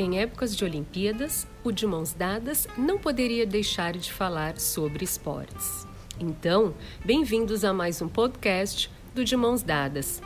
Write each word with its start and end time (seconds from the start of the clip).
Em 0.00 0.20
épocas 0.20 0.54
de 0.54 0.64
Olimpíadas, 0.64 1.44
o 1.64 1.72
De 1.72 1.84
Mãos 1.84 2.12
Dadas 2.12 2.68
não 2.78 3.00
poderia 3.00 3.44
deixar 3.44 3.94
de 3.94 4.12
falar 4.12 4.56
sobre 4.60 5.04
esportes. 5.04 5.88
Então, 6.20 6.72
bem-vindos 7.04 7.64
a 7.64 7.74
mais 7.74 8.00
um 8.00 8.06
podcast 8.06 8.88
do 9.12 9.24
De 9.24 9.36
Mãos 9.36 9.60
Dadas. 9.60 10.22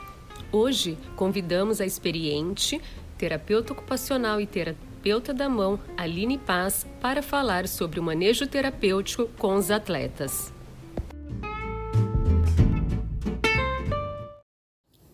Hoje, 0.51 0.95
convidamos 1.15 1.81
a 1.81 1.87
experiente 1.87 2.79
terapeuta 3.17 3.73
ocupacional 3.73 4.39
e 4.39 4.45
terapeuta 4.45 5.33
da 5.33 5.49
mão, 5.49 5.79
Aline 5.97 6.37
Paz, 6.37 6.85
para 7.01 7.23
falar 7.23 7.67
sobre 7.67 7.99
o 7.99 8.03
manejo 8.03 8.45
terapêutico 8.45 9.27
com 9.39 9.55
os 9.55 9.71
atletas. 9.71 10.53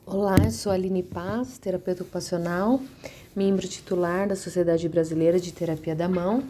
Olá, 0.06 0.52
sou 0.52 0.70
a 0.70 0.76
Aline 0.76 1.04
Paz, 1.04 1.58
terapeuta 1.58 2.04
ocupacional 2.04 2.82
membro 3.40 3.66
titular 3.66 4.28
da 4.28 4.36
Sociedade 4.36 4.90
Brasileira 4.90 5.40
de 5.40 5.54
Terapia 5.54 5.96
da 5.96 6.10
Mão, 6.10 6.44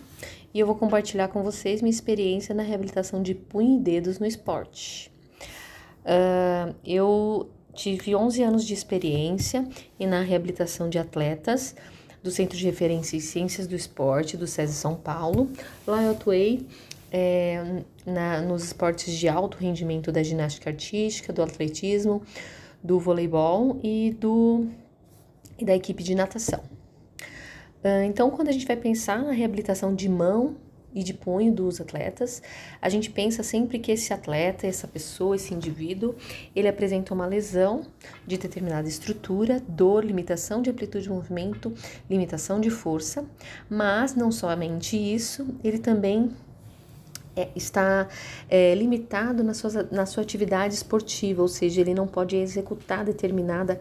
e 0.51 0.59
eu 0.59 0.65
vou 0.65 0.75
compartilhar 0.75 1.27
com 1.27 1.43
vocês 1.43 1.83
minha 1.83 1.91
experiência 1.91 2.55
na 2.55 2.63
reabilitação 2.63 3.21
de 3.21 3.35
punho 3.35 3.77
e 3.77 3.79
dedos 3.79 4.17
no 4.17 4.25
esporte. 4.25 5.11
Uh, 5.99 6.73
eu 6.83 7.47
tive 7.75 8.15
11 8.15 8.41
anos 8.41 8.65
de 8.65 8.73
experiência 8.73 9.69
e 9.99 10.07
na 10.07 10.23
reabilitação 10.23 10.89
de 10.89 10.97
atletas 10.97 11.75
do 12.23 12.31
Centro 12.31 12.57
de 12.57 12.65
Referência 12.65 13.15
em 13.15 13.19
Ciências 13.19 13.67
do 13.67 13.75
Esporte 13.75 14.35
do 14.35 14.47
SESI 14.47 14.73
São 14.73 14.95
Paulo. 14.95 15.47
Lá 15.85 16.01
eu 16.01 16.11
atuei 16.13 16.65
é, 17.11 17.83
na, 18.03 18.41
nos 18.41 18.63
esportes 18.63 19.13
de 19.13 19.29
alto 19.29 19.59
rendimento 19.59 20.11
da 20.11 20.23
ginástica 20.23 20.71
artística, 20.71 21.31
do 21.31 21.43
atletismo, 21.43 22.23
do 22.83 22.99
voleibol 22.99 23.79
e 23.83 24.09
do 24.19 24.67
e 25.59 25.65
da 25.65 25.75
equipe 25.75 26.01
de 26.01 26.15
natação. 26.15 26.78
Então, 28.05 28.29
quando 28.29 28.49
a 28.49 28.51
gente 28.51 28.65
vai 28.65 28.75
pensar 28.75 29.23
na 29.23 29.31
reabilitação 29.31 29.95
de 29.95 30.09
mão 30.09 30.57
e 30.93 31.03
de 31.03 31.13
punho 31.13 31.53
dos 31.53 31.79
atletas, 31.79 32.41
a 32.81 32.89
gente 32.89 33.09
pensa 33.09 33.43
sempre 33.43 33.79
que 33.79 33.91
esse 33.91 34.13
atleta, 34.13 34.65
essa 34.67 34.87
pessoa, 34.87 35.35
esse 35.35 35.53
indivíduo, 35.53 36.15
ele 36.55 36.67
apresenta 36.67 37.13
uma 37.13 37.25
lesão 37.25 37.85
de 38.25 38.37
determinada 38.37 38.87
estrutura, 38.87 39.61
dor, 39.67 40.03
limitação 40.03 40.61
de 40.61 40.69
amplitude 40.69 41.03
de 41.03 41.09
movimento, 41.09 41.73
limitação 42.09 42.59
de 42.59 42.69
força, 42.69 43.23
mas 43.69 44.15
não 44.15 44.31
somente 44.31 44.97
isso, 44.97 45.47
ele 45.63 45.77
também 45.77 46.31
é, 47.35 47.49
está 47.55 48.07
é, 48.49 48.73
limitado 48.75 49.43
na 49.43 49.53
na 49.91 50.05
sua 50.05 50.23
atividade 50.23 50.73
esportiva, 50.73 51.41
ou 51.41 51.47
seja, 51.47 51.81
ele 51.81 51.93
não 51.93 52.07
pode 52.07 52.35
executar 52.35 53.05
determinada 53.05 53.79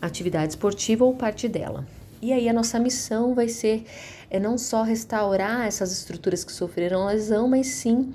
atividade 0.00 0.52
esportiva 0.52 1.04
ou 1.04 1.14
parte 1.14 1.48
dela. 1.48 1.84
E 2.20 2.32
aí 2.32 2.48
a 2.48 2.52
nossa 2.52 2.78
missão 2.78 3.34
vai 3.34 3.48
ser 3.48 3.84
é, 4.30 4.40
não 4.40 4.56
só 4.56 4.82
restaurar 4.82 5.66
essas 5.66 5.92
estruturas 5.92 6.44
que 6.44 6.52
sofreram 6.52 7.06
lesão, 7.06 7.48
mas 7.48 7.66
sim 7.66 8.14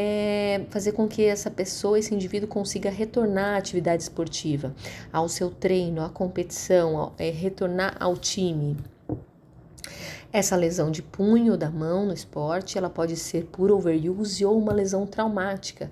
é, 0.00 0.60
fazer 0.70 0.92
com 0.92 1.08
que 1.08 1.24
essa 1.24 1.50
pessoa, 1.50 1.98
esse 1.98 2.14
indivíduo 2.14 2.48
consiga 2.48 2.88
retornar 2.88 3.54
à 3.54 3.58
atividade 3.58 4.02
esportiva, 4.02 4.72
ao 5.12 5.28
seu 5.28 5.50
treino, 5.50 6.04
à 6.04 6.08
competição, 6.08 6.96
ao, 6.96 7.14
é, 7.18 7.30
retornar 7.30 7.96
ao 7.98 8.16
time. 8.16 8.76
Essa 10.32 10.54
lesão 10.54 10.90
de 10.90 11.02
punho 11.02 11.56
da 11.56 11.68
mão 11.68 12.06
no 12.06 12.12
esporte, 12.12 12.78
ela 12.78 12.88
pode 12.88 13.16
ser 13.16 13.46
por 13.46 13.72
overuse 13.72 14.44
ou 14.44 14.56
uma 14.56 14.72
lesão 14.72 15.04
traumática, 15.04 15.90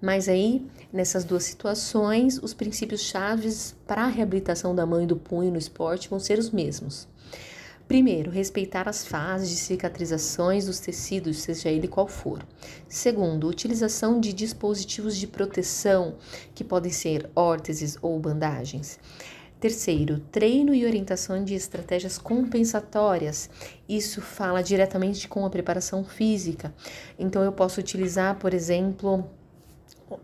mas 0.00 0.28
aí, 0.28 0.66
nessas 0.92 1.24
duas 1.24 1.44
situações, 1.44 2.38
os 2.42 2.52
princípios 2.52 3.02
chaves 3.02 3.74
para 3.86 4.04
a 4.04 4.08
reabilitação 4.08 4.74
da 4.74 4.84
mão 4.84 5.02
e 5.02 5.06
do 5.06 5.16
punho 5.16 5.50
no 5.50 5.58
esporte 5.58 6.08
vão 6.08 6.20
ser 6.20 6.38
os 6.38 6.50
mesmos. 6.50 7.08
Primeiro, 7.88 8.32
respeitar 8.32 8.88
as 8.88 9.06
fases 9.06 9.48
de 9.48 9.54
cicatrizações 9.54 10.66
dos 10.66 10.80
tecidos, 10.80 11.38
seja 11.38 11.68
ele 11.68 11.86
qual 11.86 12.08
for. 12.08 12.44
Segundo, 12.88 13.46
utilização 13.46 14.18
de 14.18 14.32
dispositivos 14.32 15.16
de 15.16 15.28
proteção, 15.28 16.16
que 16.52 16.64
podem 16.64 16.90
ser 16.90 17.30
órteses 17.34 17.96
ou 18.02 18.18
bandagens. 18.18 18.98
Terceiro, 19.60 20.20
treino 20.32 20.74
e 20.74 20.84
orientação 20.84 21.42
de 21.42 21.54
estratégias 21.54 22.18
compensatórias. 22.18 23.48
Isso 23.88 24.20
fala 24.20 24.62
diretamente 24.62 25.28
com 25.28 25.46
a 25.46 25.50
preparação 25.50 26.04
física. 26.04 26.74
Então, 27.16 27.42
eu 27.42 27.52
posso 27.52 27.80
utilizar, 27.80 28.36
por 28.36 28.52
exemplo, 28.52 29.30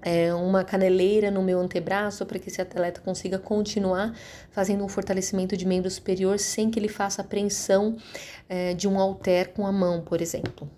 é, 0.02 0.32
uma 0.34 0.64
caneleira 0.64 1.30
no 1.30 1.42
meu 1.42 1.60
antebraço 1.60 2.24
para 2.24 2.38
que 2.38 2.48
esse 2.48 2.60
atleta 2.60 3.00
consiga 3.00 3.38
continuar 3.38 4.14
fazendo 4.50 4.84
um 4.84 4.88
fortalecimento 4.88 5.56
de 5.56 5.66
membro 5.66 5.90
superior 5.90 6.38
sem 6.38 6.70
que 6.70 6.78
ele 6.78 6.88
faça 6.88 7.22
apreensão 7.22 7.96
é, 8.48 8.74
de 8.74 8.86
um 8.88 8.98
halter 8.98 9.52
com 9.52 9.66
a 9.66 9.72
mão, 9.72 10.00
por 10.02 10.20
exemplo. 10.20 10.70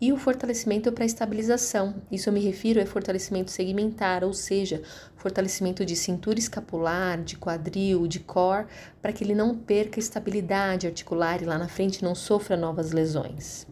E 0.00 0.12
o 0.12 0.16
fortalecimento 0.16 0.90
para 0.90 1.04
estabilização. 1.04 1.94
Isso 2.10 2.28
eu 2.28 2.32
me 2.32 2.40
refiro 2.40 2.82
a 2.82 2.86
fortalecimento 2.86 3.52
segmentar, 3.52 4.24
ou 4.24 4.32
seja, 4.32 4.82
fortalecimento 5.14 5.86
de 5.86 5.94
cintura 5.94 6.40
escapular, 6.40 7.22
de 7.22 7.36
quadril, 7.36 8.08
de 8.08 8.18
core, 8.18 8.66
para 9.00 9.12
que 9.12 9.22
ele 9.22 9.32
não 9.32 9.56
perca 9.56 10.00
estabilidade 10.00 10.88
articular 10.88 11.40
e 11.40 11.44
lá 11.44 11.56
na 11.56 11.68
frente 11.68 12.02
não 12.02 12.16
sofra 12.16 12.56
novas 12.56 12.90
lesões. 12.90 13.64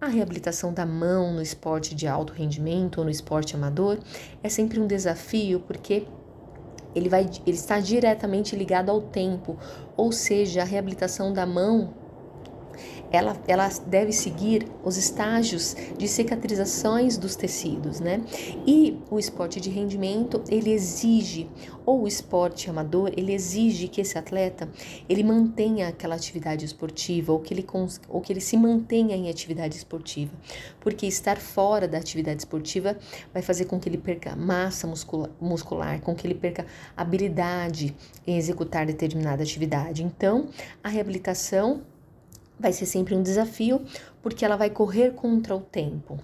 A 0.00 0.06
reabilitação 0.06 0.72
da 0.72 0.84
mão 0.84 1.32
no 1.32 1.40
esporte 1.40 1.94
de 1.94 2.06
alto 2.06 2.32
rendimento 2.32 2.98
ou 2.98 3.04
no 3.04 3.10
esporte 3.10 3.56
amador 3.56 3.98
é 4.42 4.48
sempre 4.48 4.78
um 4.78 4.86
desafio 4.86 5.60
porque 5.60 6.06
ele, 6.94 7.08
vai, 7.08 7.28
ele 7.46 7.56
está 7.56 7.78
diretamente 7.78 8.56
ligado 8.56 8.90
ao 8.90 9.00
tempo, 9.02 9.58
ou 9.96 10.10
seja, 10.12 10.62
a 10.62 10.64
reabilitação 10.64 11.32
da 11.32 11.44
mão 11.44 11.94
ela, 13.10 13.36
ela 13.46 13.68
deve 13.86 14.12
seguir 14.12 14.66
os 14.84 14.96
estágios 14.96 15.76
de 15.96 16.08
cicatrizações 16.08 17.16
dos 17.16 17.36
tecidos, 17.36 18.00
né? 18.00 18.22
E 18.66 18.98
o 19.10 19.18
esporte 19.18 19.60
de 19.60 19.70
rendimento, 19.70 20.42
ele 20.48 20.70
exige, 20.70 21.48
ou 21.84 22.02
o 22.02 22.08
esporte 22.08 22.68
amador, 22.68 23.12
ele 23.16 23.32
exige 23.32 23.88
que 23.88 24.00
esse 24.00 24.18
atleta, 24.18 24.68
ele 25.08 25.22
mantenha 25.22 25.88
aquela 25.88 26.14
atividade 26.14 26.64
esportiva, 26.64 27.32
ou 27.32 27.40
que 27.40 27.54
ele, 27.54 27.66
ou 28.08 28.20
que 28.20 28.32
ele 28.32 28.40
se 28.40 28.56
mantenha 28.56 29.16
em 29.16 29.30
atividade 29.30 29.76
esportiva, 29.76 30.32
porque 30.80 31.06
estar 31.06 31.36
fora 31.38 31.86
da 31.86 31.98
atividade 31.98 32.40
esportiva 32.40 32.96
vai 33.32 33.42
fazer 33.42 33.66
com 33.66 33.78
que 33.78 33.88
ele 33.88 33.98
perca 33.98 34.34
massa 34.34 34.86
muscular, 34.86 35.30
muscular 35.40 36.00
com 36.00 36.14
que 36.14 36.26
ele 36.26 36.34
perca 36.34 36.66
habilidade 36.96 37.94
em 38.26 38.36
executar 38.36 38.86
determinada 38.86 39.42
atividade. 39.42 40.02
Então, 40.02 40.48
a 40.82 40.88
reabilitação 40.88 41.82
vai 42.58 42.72
ser 42.72 42.86
sempre 42.86 43.14
um 43.14 43.22
desafio, 43.22 43.82
porque 44.22 44.44
ela 44.44 44.56
vai 44.56 44.70
correr 44.70 45.12
contra 45.12 45.54
o 45.54 45.60
tempo. 45.60 46.18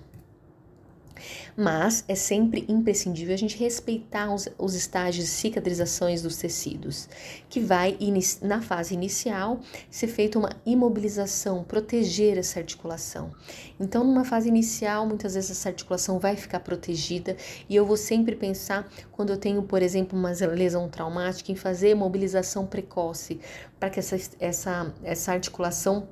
Mas 1.56 2.04
é 2.08 2.14
sempre 2.14 2.64
imprescindível 2.68 3.34
a 3.34 3.38
gente 3.38 3.56
respeitar 3.56 4.32
os, 4.32 4.48
os 4.58 4.74
estágios 4.74 5.26
de 5.26 5.30
cicatrizações 5.30 6.22
dos 6.22 6.36
tecidos, 6.36 7.08
que 7.48 7.60
vai, 7.60 7.96
na 8.40 8.60
fase 8.60 8.94
inicial, 8.94 9.60
ser 9.90 10.08
feita 10.08 10.38
uma 10.38 10.50
imobilização, 10.64 11.64
proteger 11.64 12.38
essa 12.38 12.58
articulação. 12.58 13.30
Então, 13.78 14.04
numa 14.04 14.24
fase 14.24 14.48
inicial, 14.48 15.06
muitas 15.06 15.34
vezes 15.34 15.50
essa 15.50 15.68
articulação 15.68 16.18
vai 16.18 16.36
ficar 16.36 16.60
protegida 16.60 17.36
e 17.68 17.76
eu 17.76 17.84
vou 17.84 17.96
sempre 17.96 18.34
pensar, 18.34 18.90
quando 19.10 19.30
eu 19.30 19.36
tenho, 19.36 19.62
por 19.62 19.82
exemplo, 19.82 20.18
uma 20.18 20.30
lesão 20.30 20.88
traumática, 20.88 21.52
em 21.52 21.56
fazer 21.56 21.94
mobilização 21.94 22.66
precoce, 22.66 23.40
para 23.78 23.90
que 23.90 23.98
essa, 23.98 24.16
essa, 24.40 24.94
essa 25.02 25.32
articulação 25.32 26.08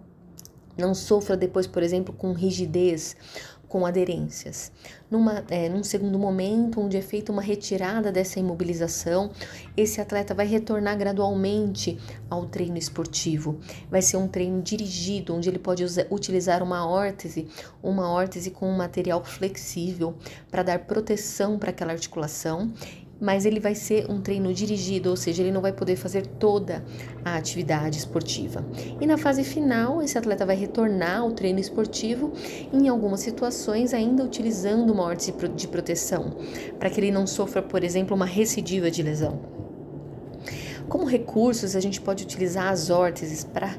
não 0.77 0.95
sofra 0.95 1.37
depois, 1.37 1.67
por 1.67 1.83
exemplo, 1.83 2.15
com 2.15 2.33
rigidez, 2.33 3.17
com 3.71 3.87
aderências. 3.87 4.73
Numa, 5.09 5.45
é, 5.49 5.69
num 5.69 5.85
segundo 5.85 6.19
momento, 6.19 6.81
onde 6.81 6.97
é 6.97 7.01
feita 7.01 7.31
uma 7.31 7.41
retirada 7.41 8.11
dessa 8.11 8.41
imobilização, 8.41 9.31
esse 9.77 10.01
atleta 10.01 10.35
vai 10.35 10.45
retornar 10.45 10.99
gradualmente 10.99 11.97
ao 12.29 12.47
treino 12.47 12.77
esportivo. 12.77 13.61
Vai 13.89 14.03
ser 14.03 14.17
um 14.17 14.27
treino 14.27 14.61
dirigido, 14.61 15.35
onde 15.37 15.49
ele 15.49 15.59
pode 15.61 15.85
usar, 15.85 16.05
utilizar 16.11 16.65
uma 16.65 16.85
órtese, 16.85 17.47
uma 17.81 18.11
órtese 18.11 18.51
com 18.51 18.69
um 18.69 18.77
material 18.77 19.25
flexível 19.25 20.17
para 20.51 20.65
dar 20.65 20.81
proteção 20.81 21.57
para 21.57 21.71
aquela 21.71 21.93
articulação 21.93 22.73
mas 23.21 23.45
ele 23.45 23.61
vai 23.61 23.75
ser 23.75 24.11
um 24.11 24.21
treino 24.21 24.53
dirigido, 24.55 25.11
ou 25.11 25.17
seja, 25.17 25.43
ele 25.43 25.53
não 25.53 25.61
vai 25.61 25.73
poder 25.73 25.97
fazer 25.97 26.27
toda 26.27 26.83
a 27.25 27.37
atividade 27.37 27.99
esportiva. 27.99 28.65
E 29.01 29.07
na 29.07 29.19
fase 29.19 29.45
final, 29.45 30.01
esse 30.03 30.17
atleta 30.17 30.47
vai 30.47 30.57
retornar 30.57 31.21
ao 31.21 31.33
treino 31.33 31.61
esportivo, 31.61 32.33
em 32.73 32.89
algumas 32.89 33.21
situações 33.21 33.93
ainda 33.93 34.25
utilizando 34.25 34.91
uma 34.91 35.05
órtese 35.05 35.35
de 35.55 35.69
proteção, 35.69 36.37
para 36.79 36.89
que 36.89 36.99
ele 36.99 37.11
não 37.11 37.27
sofra, 37.27 37.63
por 37.63 37.85
exemplo, 37.85 38.17
uma 38.17 38.27
recidiva 38.27 38.91
de 38.91 39.03
lesão. 39.03 39.39
Como 40.89 41.05
recursos, 41.05 41.77
a 41.77 41.81
gente 41.81 42.01
pode 42.01 42.25
utilizar 42.25 42.69
as 42.69 42.91
órteses 42.91 43.45
para 43.45 43.77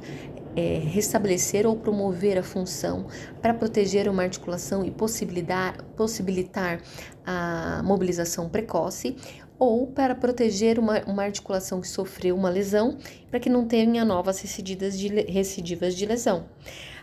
é, 0.55 0.79
restabelecer 0.79 1.65
ou 1.65 1.75
promover 1.75 2.37
a 2.37 2.43
função 2.43 3.07
para 3.41 3.53
proteger 3.53 4.07
uma 4.09 4.23
articulação 4.23 4.85
e 4.85 4.91
possibilitar, 4.91 5.83
possibilitar 5.95 6.81
a 7.25 7.81
mobilização 7.83 8.49
precoce 8.49 9.15
ou 9.57 9.85
para 9.87 10.15
proteger 10.15 10.79
uma, 10.79 11.01
uma 11.05 11.23
articulação 11.23 11.79
que 11.79 11.87
sofreu 11.87 12.35
uma 12.35 12.49
lesão 12.49 12.97
para 13.29 13.39
que 13.39 13.49
não 13.49 13.67
tenha 13.67 14.03
novas 14.03 14.39
recidivas 14.39 14.97
de, 14.97 15.07
recidivas 15.07 15.95
de 15.95 16.05
lesão. 16.05 16.45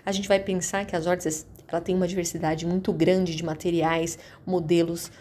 A 0.05 0.11
gente 0.11 0.27
vai 0.27 0.41
pensar 0.41 0.85
que 0.85 0.97
as 0.97 1.07
órteses 1.07 1.47
ela 1.69 1.81
tem 1.81 1.95
uma 1.95 2.09
diversidade 2.09 2.67
muito 2.67 2.93
grande 2.93 3.37
de 3.37 3.45
materiais, 3.45 4.19
modelos 4.45 5.13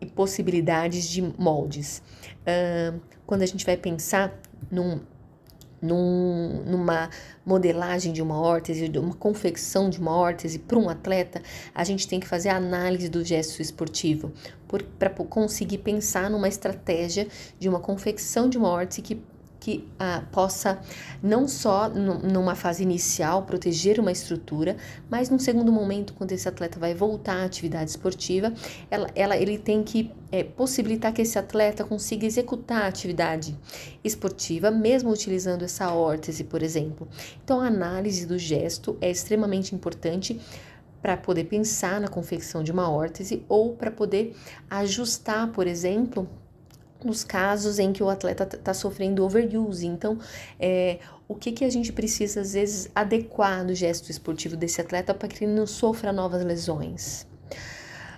e 0.00 0.06
possibilidades 0.06 1.08
de 1.08 1.22
moldes. 1.22 2.02
Uh, 2.42 3.00
quando 3.26 3.42
a 3.42 3.46
gente 3.46 3.64
vai 3.64 3.76
pensar 3.76 4.38
num 4.70 5.00
num, 5.80 6.62
numa 6.66 7.10
modelagem 7.44 8.12
de 8.12 8.22
uma 8.22 8.40
órtese, 8.40 8.88
de 8.88 8.98
uma 8.98 9.14
confecção 9.14 9.88
de 9.90 10.00
uma 10.00 10.14
órtese 10.14 10.58
para 10.58 10.78
um 10.78 10.88
atleta, 10.88 11.42
a 11.74 11.84
gente 11.84 12.08
tem 12.08 12.18
que 12.18 12.26
fazer 12.26 12.48
a 12.48 12.56
análise 12.56 13.08
do 13.08 13.24
gesto 13.24 13.60
esportivo 13.60 14.32
para 14.98 15.10
conseguir 15.10 15.78
pensar 15.78 16.30
numa 16.30 16.48
estratégia 16.48 17.28
de 17.58 17.68
uma 17.68 17.80
confecção 17.80 18.48
de 18.48 18.58
uma 18.58 18.68
órtese 18.68 19.02
que 19.02 19.20
que 19.66 19.84
ah, 19.98 20.22
possa 20.30 20.78
não 21.20 21.48
só 21.48 21.88
numa 21.88 22.54
fase 22.54 22.84
inicial 22.84 23.42
proteger 23.42 23.98
uma 23.98 24.12
estrutura, 24.12 24.76
mas 25.10 25.28
num 25.28 25.40
segundo 25.40 25.72
momento, 25.72 26.14
quando 26.14 26.30
esse 26.30 26.48
atleta 26.48 26.78
vai 26.78 26.94
voltar 26.94 27.38
à 27.38 27.44
atividade 27.44 27.90
esportiva, 27.90 28.54
ela, 28.88 29.10
ela 29.16 29.36
ele 29.36 29.58
tem 29.58 29.82
que 29.82 30.12
é, 30.30 30.44
possibilitar 30.44 31.12
que 31.12 31.22
esse 31.22 31.36
atleta 31.36 31.82
consiga 31.82 32.24
executar 32.24 32.82
a 32.82 32.86
atividade 32.86 33.58
esportiva, 34.04 34.70
mesmo 34.70 35.10
utilizando 35.10 35.64
essa 35.64 35.92
órtese, 35.92 36.44
por 36.44 36.62
exemplo. 36.62 37.08
Então, 37.42 37.60
a 37.60 37.66
análise 37.66 38.24
do 38.24 38.38
gesto 38.38 38.96
é 39.00 39.10
extremamente 39.10 39.74
importante 39.74 40.40
para 41.02 41.16
poder 41.16 41.44
pensar 41.44 42.00
na 42.00 42.06
confecção 42.06 42.62
de 42.62 42.70
uma 42.70 42.88
órtese 42.88 43.42
ou 43.48 43.74
para 43.74 43.90
poder 43.90 44.32
ajustar, 44.70 45.48
por 45.48 45.66
exemplo, 45.66 46.28
nos 47.04 47.24
casos 47.24 47.78
em 47.78 47.92
que 47.92 48.02
o 48.02 48.08
atleta 48.08 48.44
está 48.56 48.74
sofrendo 48.74 49.24
overuse. 49.24 49.86
Então, 49.86 50.18
é, 50.58 50.98
o 51.28 51.34
que, 51.34 51.52
que 51.52 51.64
a 51.64 51.70
gente 51.70 51.92
precisa, 51.92 52.40
às 52.40 52.52
vezes, 52.52 52.90
adequar 52.94 53.64
no 53.64 53.74
gesto 53.74 54.10
esportivo 54.10 54.56
desse 54.56 54.80
atleta 54.80 55.12
para 55.12 55.28
que 55.28 55.44
ele 55.44 55.52
não 55.52 55.66
sofra 55.66 56.12
novas 56.12 56.44
lesões? 56.44 57.26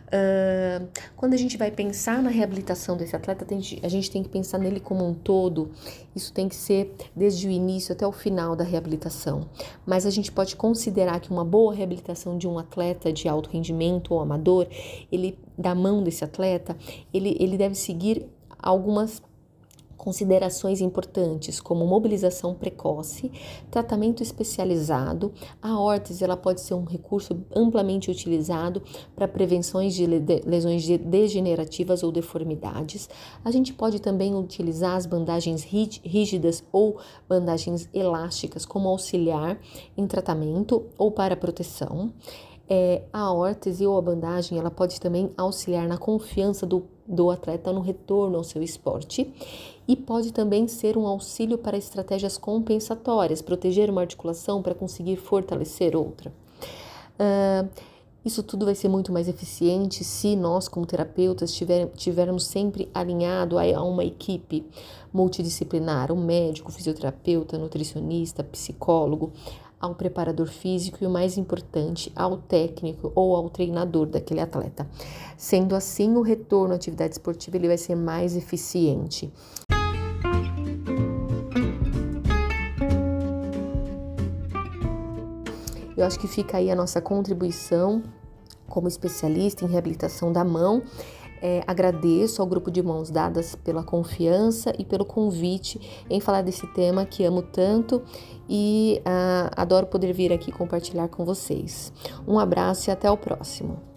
Uh, 0.09 0.89
quando 1.17 1.35
a 1.35 1.37
gente 1.37 1.59
vai 1.59 1.71
pensar 1.71 2.23
na 2.23 2.31
reabilitação 2.31 2.97
desse 2.97 3.15
atleta, 3.15 3.47
a 3.83 3.89
gente 3.89 4.11
tem 4.11 4.23
que 4.23 4.29
pensar 4.29 4.59
nele 4.59 4.81
como 4.81 5.07
um 5.07 5.13
todo. 5.13 5.71
Isso 6.17 6.33
tem 6.33 6.49
que 6.49 6.55
ser 6.55 6.95
desde 7.15 7.47
o 7.47 7.51
início 7.51 7.93
até 7.93 8.07
o 8.07 8.13
final 8.13 8.57
da 8.57 8.65
reabilitação. 8.65 9.49
Mas 9.85 10.07
a 10.07 10.11
gente 10.11 10.33
pode 10.33 10.57
considerar 10.57 11.21
que 11.21 11.31
uma 11.31 11.45
boa 11.45 11.75
reabilitação 11.75 12.39
de 12.39 12.49
um 12.49 12.59
atleta 12.59 13.13
de 13.13 13.29
alto 13.29 13.51
rendimento 13.51 14.15
ou 14.15 14.21
amador, 14.21 14.67
ele 15.13 15.39
da 15.57 15.75
mão 15.75 16.03
desse 16.03 16.25
atleta, 16.25 16.77
ele, 17.13 17.37
ele 17.39 17.59
deve 17.59 17.75
seguir 17.75 18.27
algumas 18.59 19.23
considerações 19.99 20.81
importantes, 20.81 21.61
como 21.61 21.85
mobilização 21.85 22.55
precoce, 22.55 23.31
tratamento 23.71 24.23
especializado. 24.23 25.33
A 25.61 25.79
órtese 25.79 26.23
ela 26.25 26.37
pode 26.37 26.61
ser 26.61 26.75
um 26.75 26.85
recurso 26.85 27.45
amplamente 27.55 28.11
utilizado 28.11 28.81
para 29.15 29.29
prevenções 29.29 29.95
de 29.95 30.07
lesões 30.07 30.87
degenerativas 30.87 32.03
ou 32.03 32.13
deformidades. 32.13 33.11
A 33.45 33.51
gente 33.51 33.75
pode 33.75 34.01
também 34.01 34.35
utilizar 34.35 34.97
as 34.97 35.05
bandagens 35.05 35.65
rígidas 35.65 36.63
ou 36.73 36.99
bandagens 37.29 37.89
elásticas 37.93 38.65
como 38.65 38.89
auxiliar 38.89 39.61
em 39.97 40.07
tratamento 40.07 40.87
ou 40.97 41.11
para 41.11 41.37
proteção. 41.37 42.13
É, 42.71 43.03
a 43.13 43.33
órtese 43.33 43.87
ou 43.87 43.97
a 43.97 44.03
bandagem 44.03 44.59
ela 44.59 44.71
pode 44.71 45.01
também 45.01 45.33
auxiliar 45.39 45.89
na 45.89 45.97
confiança 45.97 46.67
do, 46.67 46.87
do 47.09 47.31
atleta 47.31 47.73
no 47.73 47.81
retorno 47.81 48.37
ao 48.37 48.45
seu 48.45 48.63
esporte 48.63 49.33
e 49.89 49.97
pode 49.97 50.33
também 50.33 50.69
ser 50.69 50.99
um 50.99 51.07
auxílio 51.07 51.57
para 51.57 51.77
estratégias 51.77 52.37
compensatórias, 52.37 53.41
proteger 53.41 53.91
uma 53.91 54.03
articulação 54.03 54.63
para 54.63 54.75
conseguir 54.75 55.17
fortalecer 55.17 55.97
outra. 55.97 56.31
Uh, 57.19 57.69
isso 58.29 58.43
tudo 58.43 58.67
vai 58.67 58.75
ser 58.75 58.89
muito 58.89 59.11
mais 59.11 59.27
eficiente 59.27 60.05
se 60.05 60.37
nós, 60.37 60.69
como 60.69 60.87
terapeutas, 60.87 61.53
tiver, 61.53 61.89
tivermos 61.97 62.47
sempre 62.47 62.89
alinhado 62.95 63.59
a, 63.59 63.83
uma 63.83 64.05
equipe 64.05 64.65
multidisciplinar, 65.13 66.13
um 66.13 66.23
médico, 66.23 66.71
fisioterapeuta, 66.71 67.57
nutricionista, 67.57 68.45
psicólogo, 68.45 69.33
ao 69.81 69.95
preparador 69.95 70.49
físico 70.49 70.99
e 71.01 71.07
o 71.07 71.11
mais 71.11 71.39
importante, 71.39 72.13
ao 72.15 72.37
técnico 72.37 73.11
ou 73.15 73.35
ao 73.35 73.49
treinador 73.49 74.07
daquele 74.07 74.41
atleta. 74.41 74.87
Sendo 75.37 75.75
assim, 75.75 76.15
o 76.15 76.21
retorno 76.21 76.75
à 76.75 76.77
atividade 76.77 77.15
esportiva 77.15 77.57
ele 77.57 77.69
vai 77.69 77.79
ser 77.79 77.95
mais 77.95 78.37
eficiente. 78.37 79.33
Eu 85.97 86.05
acho 86.05 86.19
que 86.19 86.29
fica 86.29 86.59
aí 86.59 86.71
a 86.71 86.77
nossa 86.77 87.01
contribuição 87.01 88.03
como 88.79 88.87
especialista 88.87 89.65
em 89.65 89.69
reabilitação 89.69 90.33
da 90.33 90.45
mão 90.45 90.85
é, 91.43 91.65
agradeço 91.67 92.41
ao 92.41 92.47
grupo 92.47 92.71
de 92.71 92.81
mãos 92.81 93.11
dadas 93.11 93.57
pela 93.57 93.83
confiança 93.83 94.73
e 94.79 94.85
pelo 94.85 95.05
convite 95.05 96.05
em 96.09 96.21
falar 96.21 96.43
desse 96.43 96.65
tema 96.69 97.05
que 97.05 97.25
amo 97.25 97.43
tanto 97.43 98.01
e 98.49 99.03
ah, 99.05 99.51
adoro 99.57 99.87
poder 99.87 100.13
vir 100.13 100.33
aqui 100.33 100.53
compartilhar 100.53 101.09
com 101.09 101.25
vocês. 101.25 101.93
Um 102.27 102.39
abraço 102.39 102.89
e 102.89 102.93
até 102.93 103.11
o 103.11 103.17
próximo. 103.17 103.88